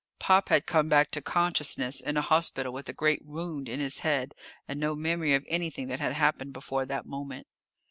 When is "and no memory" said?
4.67-5.35